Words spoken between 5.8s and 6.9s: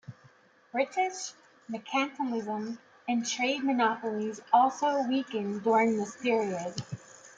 this period.